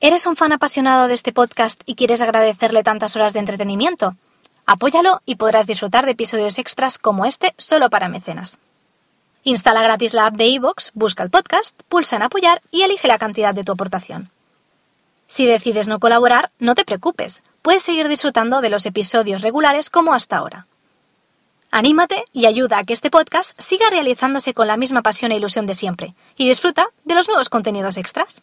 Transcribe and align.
¿Eres 0.00 0.26
un 0.26 0.36
fan 0.36 0.52
apasionado 0.52 1.08
de 1.08 1.14
este 1.14 1.32
podcast 1.32 1.80
y 1.84 1.96
quieres 1.96 2.20
agradecerle 2.20 2.84
tantas 2.84 3.16
horas 3.16 3.32
de 3.32 3.40
entretenimiento? 3.40 4.14
Apóyalo 4.64 5.22
y 5.26 5.34
podrás 5.34 5.66
disfrutar 5.66 6.04
de 6.04 6.12
episodios 6.12 6.60
extras 6.60 6.98
como 6.98 7.24
este 7.24 7.52
solo 7.58 7.90
para 7.90 8.08
mecenas. 8.08 8.60
Instala 9.42 9.82
gratis 9.82 10.14
la 10.14 10.26
app 10.26 10.36
de 10.36 10.46
iVoox, 10.46 10.92
busca 10.94 11.24
el 11.24 11.30
podcast, 11.30 11.82
pulsa 11.88 12.14
en 12.14 12.22
apoyar 12.22 12.62
y 12.70 12.82
elige 12.82 13.08
la 13.08 13.18
cantidad 13.18 13.52
de 13.52 13.64
tu 13.64 13.72
aportación. 13.72 14.30
Si 15.26 15.46
decides 15.46 15.88
no 15.88 15.98
colaborar, 15.98 16.52
no 16.60 16.76
te 16.76 16.84
preocupes, 16.84 17.42
puedes 17.60 17.82
seguir 17.82 18.06
disfrutando 18.06 18.60
de 18.60 18.70
los 18.70 18.86
episodios 18.86 19.42
regulares 19.42 19.90
como 19.90 20.14
hasta 20.14 20.36
ahora. 20.36 20.68
Anímate 21.72 22.24
y 22.32 22.46
ayuda 22.46 22.78
a 22.78 22.84
que 22.84 22.92
este 22.92 23.10
podcast 23.10 23.60
siga 23.60 23.90
realizándose 23.90 24.54
con 24.54 24.68
la 24.68 24.76
misma 24.76 25.02
pasión 25.02 25.32
e 25.32 25.36
ilusión 25.36 25.66
de 25.66 25.74
siempre, 25.74 26.14
y 26.36 26.48
disfruta 26.48 26.86
de 27.04 27.16
los 27.16 27.26
nuevos 27.26 27.48
contenidos 27.48 27.96
extras. 27.96 28.42